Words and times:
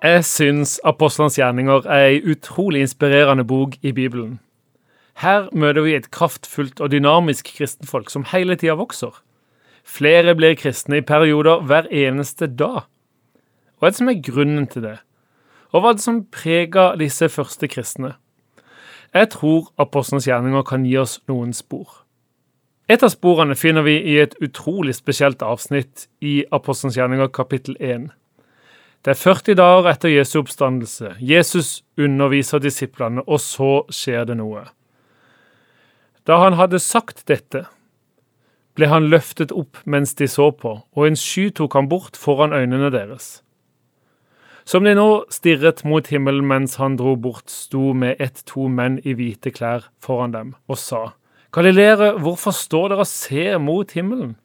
Jeg 0.00 0.22
syns 0.24 0.78
Apostlenes 0.80 1.34
gjerninger 1.36 1.84
er 1.84 2.06
ei 2.06 2.20
utrolig 2.24 2.80
inspirerende 2.86 3.44
bok 3.44 3.74
i 3.84 3.90
Bibelen. 3.92 4.38
Her 5.20 5.50
møter 5.52 5.84
vi 5.84 5.92
et 5.92 6.06
kraftfullt 6.08 6.78
og 6.80 6.88
dynamisk 6.94 7.50
kristenfolk 7.58 8.08
som 8.08 8.24
hele 8.30 8.56
tida 8.56 8.78
vokser. 8.80 9.12
Flere 9.84 10.32
blir 10.34 10.56
kristne 10.56 11.02
i 11.02 11.04
perioder 11.04 11.60
hver 11.68 11.90
eneste 11.92 12.48
dag. 12.48 12.86
Hva 13.76 13.90
er 13.90 13.92
det 13.92 13.98
som 13.98 14.08
er 14.08 14.22
grunnen 14.24 14.64
til 14.72 14.86
det? 14.86 14.94
Og 15.76 15.84
hva 15.84 15.92
er 15.92 15.98
det 15.98 16.04
som 16.06 16.22
preger 16.32 16.96
disse 16.96 17.28
første 17.28 17.68
kristne? 17.68 18.14
Jeg 19.12 19.28
tror 19.34 19.68
Apostlenes 19.76 20.30
gjerninger 20.30 20.64
kan 20.64 20.86
gi 20.88 20.96
oss 20.96 21.18
noen 21.28 21.52
spor. 21.52 22.06
Et 22.88 23.04
av 23.04 23.12
sporene 23.12 23.52
finner 23.52 23.84
vi 23.84 23.98
i 24.00 24.16
et 24.22 24.32
utrolig 24.40 24.96
spesielt 24.96 25.44
avsnitt 25.44 26.08
i 26.24 26.38
Apostlenes 26.56 26.96
gjerninger 26.96 27.28
kapittel 27.36 27.76
1. 27.76 28.08
Det 29.00 29.14
er 29.14 29.16
40 29.16 29.56
dager 29.56 29.86
etter 29.88 30.12
Jesu 30.12 30.42
oppstandelse. 30.42 31.14
Jesus 31.24 31.80
underviser 31.96 32.60
disiplene, 32.60 33.22
og 33.24 33.40
så 33.40 33.82
skjer 33.88 34.26
det 34.28 34.36
noe. 34.36 34.66
Da 36.28 36.36
han 36.42 36.58
hadde 36.58 36.82
sagt 36.84 37.24
dette, 37.30 37.64
ble 38.76 38.90
han 38.90 39.08
løftet 39.12 39.54
opp 39.56 39.80
mens 39.88 40.12
de 40.18 40.28
så 40.28 40.50
på, 40.52 40.74
og 40.84 41.06
en 41.06 41.16
sky 41.16 41.48
tok 41.56 41.78
han 41.78 41.88
bort 41.88 42.20
foran 42.20 42.52
øynene 42.52 42.92
deres. 42.92 43.40
Som 44.68 44.84
de 44.84 44.92
nå 44.94 45.24
stirret 45.32 45.80
mot 45.88 46.06
himmelen 46.12 46.44
mens 46.46 46.76
han 46.78 46.98
dro 47.00 47.16
bort, 47.16 47.48
sto 47.48 47.94
med 47.96 48.20
ett-to 48.20 48.68
menn 48.68 49.00
i 49.00 49.16
hvite 49.16 49.50
klær 49.56 49.88
foran 50.04 50.36
dem 50.36 50.52
og 50.68 50.78
sa, 50.78 51.02
Galileere, 51.50 52.12
hvorfor 52.22 52.54
står 52.54 52.92
dere 52.92 53.02
og 53.02 53.10
ser 53.10 53.56
mot 53.58 53.90
himmelen? 53.96 54.36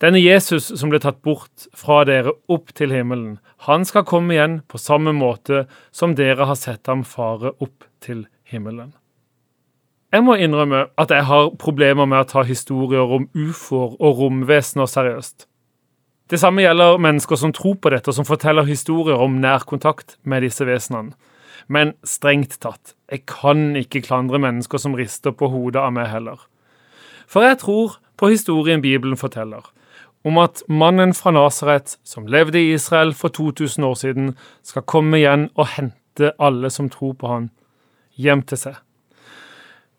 Denne 0.00 0.20
Jesus 0.22 0.70
som 0.80 0.88
ble 0.88 1.00
tatt 1.02 1.18
bort 1.20 1.66
fra 1.76 2.00
dere 2.08 2.32
opp 2.48 2.72
til 2.76 2.92
himmelen, 2.94 3.34
han 3.68 3.84
skal 3.84 4.06
komme 4.08 4.32
igjen 4.32 4.60
på 4.64 4.80
samme 4.80 5.12
måte 5.12 5.66
som 5.92 6.14
dere 6.16 6.46
har 6.48 6.56
sett 6.56 6.88
ham 6.88 7.02
fare 7.04 7.52
opp 7.60 7.84
til 8.00 8.24
himmelen. 8.48 8.94
Jeg 10.10 10.24
må 10.24 10.38
innrømme 10.40 10.86
at 10.98 11.12
jeg 11.12 11.26
har 11.28 11.52
problemer 11.60 12.08
med 12.08 12.24
å 12.24 12.28
ta 12.30 12.42
historier 12.48 13.12
om 13.18 13.28
ufoer 13.36 13.92
og 14.00 14.22
romvesener 14.22 14.88
seriøst. 14.90 15.44
Det 16.30 16.40
samme 16.40 16.64
gjelder 16.64 16.98
mennesker 17.02 17.36
som 17.38 17.52
tror 17.54 17.76
på 17.82 17.92
dette, 17.92 18.08
og 18.10 18.16
som 18.16 18.26
forteller 18.26 18.66
historier 18.66 19.20
om 19.20 19.36
nærkontakt 19.42 20.16
med 20.24 20.46
disse 20.46 20.64
vesenene. 20.66 21.12
Men 21.70 21.92
strengt 22.06 22.56
tatt, 22.62 22.94
jeg 23.10 23.26
kan 23.28 23.76
ikke 23.78 24.02
klandre 24.06 24.40
mennesker 24.42 24.80
som 24.80 24.96
rister 24.98 25.34
på 25.36 25.50
hodet 25.52 25.82
av 25.82 25.92
meg 25.94 26.08
heller. 26.10 26.40
For 27.30 27.44
jeg 27.46 27.60
tror 27.60 27.98
på 28.18 28.30
historien 28.32 28.82
Bibelen 28.82 29.18
forteller, 29.20 29.62
om 30.24 30.38
at 30.38 30.62
mannen 30.68 31.14
fra 31.16 31.32
Nasaret, 31.32 31.96
som 32.04 32.26
levde 32.26 32.60
i 32.60 32.74
Israel 32.74 33.14
for 33.14 33.28
2000 33.28 33.84
år 33.84 33.94
siden, 33.94 34.36
skal 34.62 34.82
komme 34.82 35.18
igjen 35.20 35.48
og 35.54 35.72
hente 35.76 36.32
alle 36.38 36.70
som 36.70 36.90
tror 36.92 37.14
på 37.16 37.30
han, 37.30 37.50
hjem 38.20 38.42
til 38.42 38.60
seg. 38.60 38.78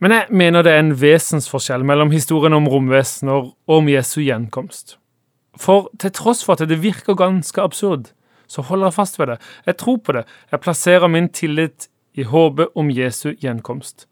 Men 0.02 0.12
jeg 0.16 0.34
mener 0.34 0.66
det 0.66 0.74
er 0.74 0.82
en 0.82 0.96
vesensforskjell 0.98 1.86
mellom 1.86 2.12
historien 2.14 2.58
om 2.58 2.68
romvesener 2.70 3.52
og 3.52 3.76
om 3.78 3.90
Jesu 3.90 4.22
gjenkomst. 4.22 4.98
For 5.58 5.90
til 6.02 6.14
tross 6.16 6.42
for 6.46 6.58
at 6.58 6.70
det 6.70 6.82
virker 6.82 7.18
ganske 7.18 7.62
absurd, 7.62 8.14
så 8.48 8.62
holder 8.66 8.90
jeg 8.90 8.98
fast 8.98 9.20
ved 9.20 9.28
det. 9.28 9.38
Jeg 9.66 9.78
tror 9.78 9.98
på 9.98 10.12
det. 10.12 10.24
Jeg 10.52 10.60
plasserer 10.60 11.08
min 11.08 11.30
tillit 11.30 11.88
i 12.14 12.24
håpet 12.24 12.74
om 12.76 12.90
Jesu 12.92 13.32
gjenkomst. 13.32 14.08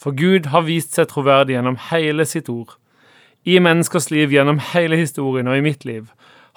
For 0.00 0.16
Gud 0.16 0.48
har 0.50 0.64
vist 0.66 0.96
seg 0.96 1.12
troverdig 1.12 1.54
gjennom 1.54 1.78
hele 1.90 2.26
sitt 2.26 2.48
ord 2.50 2.74
i 3.44 3.58
menneskers 3.58 4.10
liv 4.10 4.32
gjennom 4.32 4.60
hele 4.72 4.98
historien 5.00 5.48
og 5.50 5.58
i 5.58 5.64
mitt 5.64 5.86
liv. 5.88 6.10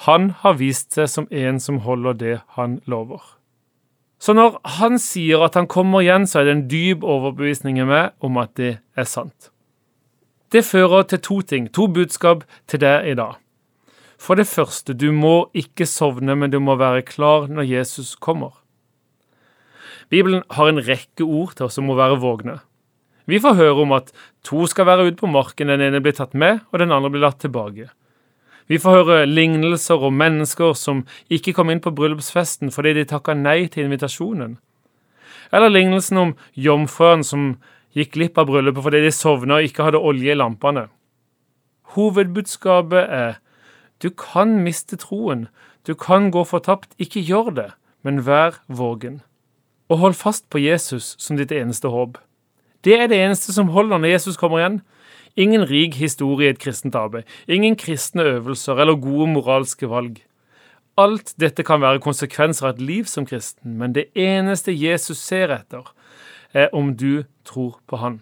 Han 0.05 0.31
har 0.41 0.59
vist 0.59 0.93
seg 0.95 1.09
som 1.09 1.27
en 1.31 1.59
som 1.59 1.81
holder 1.85 2.19
det 2.19 2.35
han 2.57 2.79
lover. 2.85 3.21
Så 4.19 4.33
når 4.33 4.59
han 4.79 4.99
sier 5.01 5.43
at 5.45 5.55
han 5.55 5.67
kommer 5.67 6.03
igjen, 6.03 6.27
så 6.27 6.41
er 6.41 6.47
det 6.47 6.55
en 6.55 6.67
dyp 6.71 7.03
overbevisning 7.03 7.79
i 7.79 7.87
meg 7.87 8.13
om 8.23 8.37
at 8.41 8.55
det 8.59 8.77
er 8.95 9.07
sant. 9.09 9.51
Det 10.51 10.63
fører 10.65 11.03
til 11.09 11.19
to 11.19 11.41
ting, 11.41 11.67
to 11.73 11.87
budskap 11.91 12.45
til 12.69 12.81
deg 12.81 13.09
i 13.11 13.17
dag. 13.17 13.35
For 14.17 14.39
det 14.39 14.47
første, 14.47 14.93
du 14.93 15.11
må 15.11 15.49
ikke 15.53 15.87
sovne, 15.89 16.35
men 16.35 16.53
du 16.53 16.61
må 16.63 16.77
være 16.79 17.03
klar 17.07 17.49
når 17.51 17.67
Jesus 17.67 18.15
kommer. 18.15 18.53
Bibelen 20.09 20.43
har 20.53 20.69
en 20.69 20.79
rekke 20.79 21.25
ord 21.25 21.57
til 21.57 21.67
oss 21.67 21.77
som 21.77 21.89
må 21.89 21.97
være 21.97 22.21
vågne. 22.21 22.59
Vi 23.25 23.39
får 23.41 23.57
høre 23.57 23.85
om 23.85 23.93
at 23.97 24.11
to 24.45 24.65
skal 24.69 24.85
være 24.85 25.07
ute 25.09 25.19
på 25.21 25.29
marken, 25.29 25.71
den 25.71 25.81
ene 25.81 26.01
blir 26.01 26.13
tatt 26.13 26.33
med, 26.37 26.61
og 26.71 26.79
den 26.79 26.93
andre 26.93 27.09
blir 27.09 27.25
latt 27.25 27.39
tilbake. 27.41 27.89
Vi 28.69 28.77
får 28.81 28.97
høre 28.97 29.29
lignelser 29.29 30.01
om 30.01 30.17
mennesker 30.17 30.73
som 30.77 31.03
ikke 31.29 31.53
kom 31.53 31.69
inn 31.69 31.81
på 31.81 31.93
bryllupsfesten 31.93 32.73
fordi 32.73 32.95
de 32.97 33.05
takka 33.09 33.35
nei 33.37 33.67
til 33.69 33.85
invitasjonen. 33.85 34.57
Eller 35.53 35.69
lignelsen 35.69 36.17
om 36.17 36.33
jomfruen 36.57 37.21
som 37.25 37.55
gikk 37.93 38.15
glipp 38.15 38.41
av 38.41 38.49
bryllupet 38.49 38.85
fordi 38.87 39.03
de 39.05 39.13
sovna 39.13 39.59
og 39.59 39.69
ikke 39.69 39.85
hadde 39.85 40.01
olje 40.01 40.33
i 40.33 40.37
lampene. 40.37 40.87
Hovedbudskapet 41.93 43.05
er 43.05 43.37
du 44.01 44.09
kan 44.09 44.57
miste 44.65 44.97
troen, 44.99 45.47
du 45.87 45.93
kan 45.95 46.31
gå 46.33 46.43
fortapt, 46.43 46.91
ikke 46.99 47.21
gjør 47.23 47.53
det, 47.55 47.69
men 48.03 48.25
vær 48.25 48.59
vågen. 48.67 49.21
Og 49.89 50.01
hold 50.01 50.17
fast 50.17 50.49
på 50.49 50.59
Jesus 50.59 51.13
som 51.21 51.37
ditt 51.37 51.53
eneste 51.53 51.93
håp. 51.93 52.17
Det 52.85 52.99
er 52.99 53.07
det 53.09 53.17
eneste 53.17 53.53
som 53.53 53.71
holder 53.73 53.97
når 53.97 54.13
Jesus 54.15 54.37
kommer 54.37 54.61
igjen. 54.61 54.81
Ingen 55.35 55.65
rik 55.67 55.97
historie 55.99 56.47
i 56.47 56.53
et 56.53 56.61
kristent 56.61 56.95
arbeid, 56.95 57.25
ingen 57.47 57.75
kristne 57.75 58.23
øvelser 58.23 58.79
eller 58.79 58.95
gode 58.95 59.27
moralske 59.33 59.89
valg. 59.89 60.21
Alt 60.97 61.33
dette 61.39 61.63
kan 61.63 61.81
være 61.81 61.99
konsekvenser 61.99 62.69
av 62.69 62.75
et 62.75 62.85
liv 62.87 63.09
som 63.11 63.25
kristen, 63.27 63.73
men 63.75 63.91
det 63.97 64.05
eneste 64.15 64.71
Jesus 64.71 65.19
ser 65.19 65.51
etter, 65.51 65.89
er 66.53 66.69
om 66.71 66.93
du 66.95 67.25
tror 67.43 67.81
på 67.87 67.99
Han. 67.99 68.21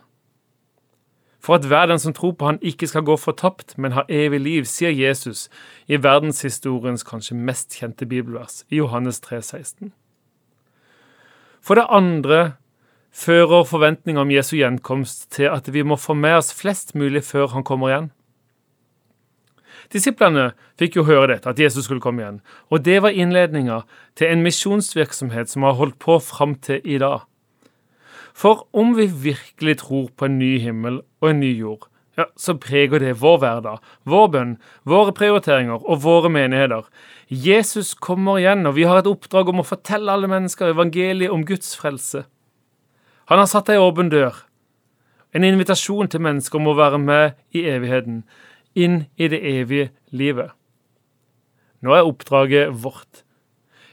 For 1.43 1.59
at 1.59 1.67
hver 1.67 1.85
den 1.85 1.99
som 1.99 2.13
tror 2.13 2.31
på 2.31 2.45
Han 2.45 2.59
ikke 2.61 2.87
skal 2.87 3.03
gå 3.05 3.17
fortapt, 3.17 3.77
men 3.77 3.91
ha 3.91 4.07
evig 4.09 4.39
liv, 4.39 4.65
sier 4.65 4.89
Jesus 4.89 5.49
i 5.87 5.99
verdenshistoriens 6.01 7.03
kanskje 7.03 7.37
mest 7.37 7.77
kjente 7.77 8.07
bibelvers, 8.09 8.63
i 8.71 8.81
Johannes 8.81 9.19
3, 9.19 9.41
16. 9.41 9.93
For 11.61 11.75
det 11.75 11.85
andre 11.89 12.53
fører 13.13 13.63
forventninger 13.69 14.21
om 14.21 14.33
Jesu 14.33 14.55
gjenkomst 14.57 15.29
til 15.35 15.51
at 15.53 15.69
vi 15.73 15.85
må 15.85 15.99
få 16.01 16.15
med 16.17 16.39
oss 16.41 16.53
flest 16.57 16.95
mulig 16.97 17.23
før 17.27 17.53
han 17.53 17.65
kommer 17.67 17.91
igjen. 17.91 18.11
Disiplene 19.93 20.53
fikk 20.79 20.97
jo 20.97 21.05
høre 21.05 21.29
dette, 21.35 21.49
at 21.49 21.59
Jesus 21.59 21.85
skulle 21.85 22.01
komme 22.01 22.23
igjen, 22.23 22.41
og 22.73 22.81
det 22.85 23.01
var 23.05 23.13
innledninga 23.13 23.83
til 24.17 24.31
en 24.31 24.43
misjonsvirksomhet 24.45 25.51
som 25.51 25.67
har 25.67 25.77
holdt 25.77 25.99
på 26.01 26.17
fram 26.23 26.55
til 26.55 26.81
i 26.81 26.97
dag. 27.01 27.27
For 28.33 28.65
om 28.73 28.95
vi 28.97 29.05
virkelig 29.05 29.77
tror 29.83 30.07
på 30.17 30.25
en 30.25 30.39
ny 30.39 30.55
himmel 30.63 31.03
og 31.21 31.29
en 31.29 31.43
ny 31.43 31.51
jord, 31.53 31.85
ja, 32.17 32.27
så 32.37 32.53
preger 32.61 33.01
det 33.01 33.15
vår 33.21 33.39
hverdag, 33.41 33.81
vår 34.09 34.27
bønn, 34.33 34.57
våre 34.85 35.13
prioriteringer 35.17 35.81
og 35.81 36.03
våre 36.03 36.29
menigheter. 36.29 36.85
Jesus 37.29 37.93
kommer 37.93 38.37
igjen, 38.41 38.67
og 38.69 38.77
vi 38.77 38.85
har 38.89 39.01
et 39.01 39.09
oppdrag 39.09 39.49
om 39.49 39.61
å 39.61 39.65
fortelle 39.65 40.13
alle 40.13 40.29
mennesker 40.29 40.73
evangeliet 40.73 41.33
om 41.33 41.45
Guds 41.45 41.73
frelse. 41.77 42.25
Han 43.33 43.39
har 43.41 43.47
satt 43.49 43.71
ei 43.73 43.79
åpen 43.81 44.11
dør, 44.13 44.35
en 45.33 45.45
invitasjon 45.47 46.05
til 46.05 46.21
mennesker 46.21 46.59
om 46.59 46.67
å 46.69 46.75
være 46.77 46.99
med 47.01 47.31
i 47.57 47.63
evigheten, 47.65 48.19
inn 48.77 49.07
i 49.17 49.29
det 49.31 49.39
evige 49.49 49.87
livet. 50.13 50.51
Nå 51.81 51.95
er 51.97 52.05
oppdraget 52.05 52.75
vårt. 52.83 53.23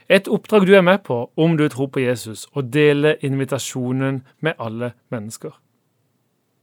Et 0.05 0.29
oppdrag 0.29 0.67
du 0.69 0.75
er 0.77 0.85
med 0.85 1.01
på 1.07 1.17
om 1.41 1.55
du 1.57 1.63
tror 1.73 1.89
på 1.89 2.03
Jesus, 2.03 2.43
og 2.53 2.69
deler 2.69 3.17
invitasjonen 3.25 4.21
med 4.45 4.61
alle 4.61 4.91
mennesker. 5.09 5.57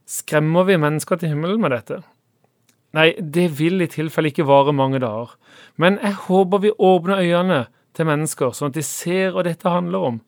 Skremmer 0.07 0.71
vi 0.71 0.79
mennesker 0.79 1.19
til 1.19 1.33
himmelen 1.33 1.59
med 1.59 1.75
dette? 1.75 1.99
Nei, 2.95 3.09
det 3.19 3.49
vil 3.59 3.83
i 3.83 3.91
tilfelle 3.91 4.31
ikke 4.31 4.47
vare 4.47 4.71
mange 4.71 5.03
dager, 5.03 5.35
men 5.75 5.99
jeg 5.99 6.15
håper 6.29 6.63
vi 6.63 6.71
åpner 6.79 7.27
øynene 7.27 7.61
til 7.91 8.07
mennesker, 8.07 8.55
sånn 8.55 8.71
at 8.71 8.79
de 8.79 8.87
ser 8.87 9.35
hva 9.35 9.43
dette 9.43 9.67
handler 9.67 10.11
om 10.13 10.23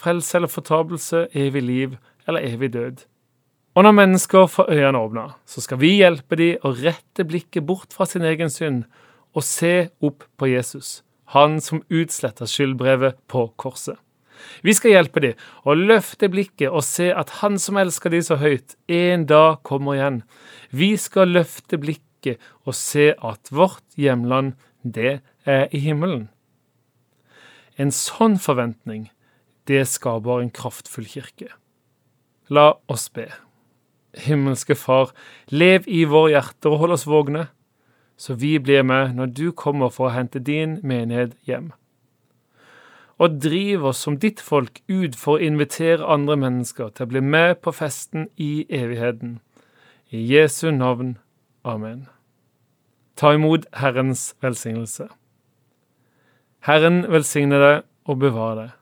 frelse 0.00 0.38
eller 0.38 0.50
fortapelse, 0.50 1.26
evig 1.36 1.62
liv 1.62 1.96
eller 2.28 2.44
evig 2.46 2.72
død. 2.72 3.04
Og 3.78 3.86
når 3.86 3.94
mennesker 3.94 4.46
får 4.50 4.72
øynene 4.72 4.98
åpna, 4.98 5.24
så 5.46 5.62
skal 5.62 5.78
vi 5.80 5.94
hjelpe 6.00 6.36
dem 6.36 6.64
å 6.66 6.72
rette 6.74 7.24
blikket 7.24 7.66
bort 7.66 7.94
fra 7.94 8.06
sin 8.08 8.26
egen 8.26 8.50
synd 8.50 8.82
og 9.30 9.46
se 9.46 9.90
opp 10.02 10.26
på 10.40 10.48
Jesus, 10.50 11.02
han 11.36 11.60
som 11.62 11.84
utsletta 11.86 12.48
skyldbrevet 12.50 13.20
på 13.30 13.46
korset. 13.60 13.98
Vi 14.64 14.74
skal 14.74 14.96
hjelpe 14.96 15.22
dem 15.22 15.38
å 15.68 15.76
løfte 15.76 16.30
blikket 16.32 16.72
og 16.72 16.82
se 16.86 17.10
at 17.14 17.30
han 17.40 17.60
som 17.62 17.78
elsker 17.78 18.10
dem 18.10 18.24
så 18.26 18.40
høyt, 18.40 18.74
en 18.88 19.26
dag 19.28 19.60
kommer 19.62 19.98
igjen. 19.98 20.22
Vi 20.72 20.96
skal 20.98 21.30
løfte 21.36 21.78
blikket 21.78 22.42
og 22.64 22.74
se 22.74 23.12
at 23.14 23.52
vårt 23.54 23.84
hjemland, 24.00 24.56
det 24.82 25.20
er 25.44 25.68
i 25.76 25.80
himmelen. 25.84 26.28
En 27.76 27.92
sånn 27.94 28.38
forventning 28.40 29.10
det 29.70 29.86
skaper 29.86 30.42
en 30.42 30.50
kraftfull 30.50 31.06
kirke. 31.06 31.48
La 32.50 32.74
oss 32.90 33.06
be. 33.14 33.28
Himmelske 34.18 34.74
Far, 34.74 35.12
lev 35.54 35.86
i 35.86 36.02
våre 36.10 36.34
hjerter 36.34 36.74
og 36.74 36.80
hold 36.82 36.96
oss 36.96 37.06
vågne, 37.06 37.46
så 38.18 38.34
vi 38.34 38.56
blir 38.58 38.82
med 38.82 39.14
når 39.14 39.30
du 39.38 39.46
kommer 39.54 39.92
for 39.94 40.08
å 40.08 40.16
hente 40.16 40.42
din 40.42 40.80
menighet 40.82 41.38
hjem. 41.46 41.70
og 43.20 43.36
driv 43.44 43.84
oss 43.84 43.98
som 44.00 44.16
ditt 44.16 44.40
folk 44.40 44.78
ut 44.88 45.16
for 45.18 45.36
å 45.36 45.44
invitere 45.44 46.06
andre 46.08 46.38
mennesker 46.40 46.88
til 46.94 47.04
å 47.04 47.10
bli 47.12 47.20
med 47.20 47.58
på 47.60 47.74
festen 47.76 48.30
i 48.40 48.64
evigheten. 48.72 49.34
I 50.08 50.24
Jesu 50.24 50.70
navn. 50.72 51.18
Amen. 51.62 52.06
Ta 53.20 53.34
imot 53.36 53.68
Herrens 53.76 54.30
velsignelse. 54.40 55.10
Herren 56.64 57.02
velsigne 57.12 57.60
deg 57.60 57.84
og 58.08 58.22
bevare 58.24 58.56
deg. 58.62 58.79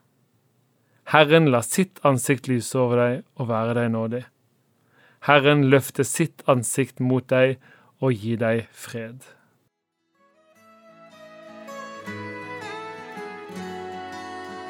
Herren 1.09 1.47
la 1.49 1.63
sitt 1.65 1.97
ansikt 2.05 2.45
lyse 2.51 2.77
over 2.77 2.99
deg 3.01 3.13
og 3.41 3.47
være 3.49 3.73
deg 3.79 3.87
nådig. 3.95 4.21
Herren 5.25 5.63
løfte 5.71 6.03
sitt 6.05 6.43
ansikt 6.45 7.01
mot 7.01 7.25
deg 7.31 7.55
og 7.97 8.13
gi 8.13 8.35
deg 8.37 8.67
fred. 8.69 9.25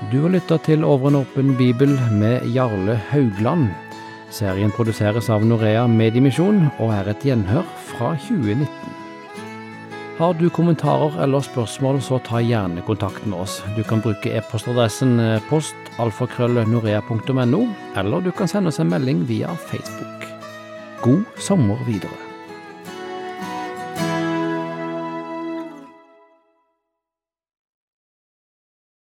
Du 0.10 0.16
har 0.24 0.32
lytta 0.32 0.58
til 0.64 0.88
Over 0.88 1.12
en 1.12 1.20
åpen 1.20 1.52
bibel 1.60 1.92
med 2.16 2.48
Jarle 2.56 2.96
Haugland. 3.12 3.68
Serien 4.32 4.72
produseres 4.72 5.28
av 5.30 5.44
Norea 5.44 5.84
Mediemisjon 5.92 6.70
og 6.80 6.96
er 6.96 7.12
et 7.12 7.28
gjenhør 7.28 7.68
fra 7.92 8.16
2019. 8.30 8.99
Har 10.20 10.34
du 10.36 10.50
kommentarer 10.52 11.14
eller 11.24 11.40
spørsmål, 11.40 12.02
så 12.04 12.18
ta 12.20 12.42
gjerne 12.44 12.82
kontakt 12.84 13.24
med 13.24 13.40
oss. 13.40 13.62
Du 13.78 13.88
kan 13.88 14.02
bruke 14.04 14.34
e-postadressen 14.36 15.16
postalfakrøllnorea.no, 15.48 17.62
eller 17.96 18.28
du 18.28 18.32
kan 18.36 18.52
sende 18.52 18.68
oss 18.68 18.84
en 18.84 18.92
melding 18.92 19.24
via 19.32 19.56
Facebook. 19.72 20.28
God 21.06 21.24
sommer 21.40 21.80
videre. 21.88 22.29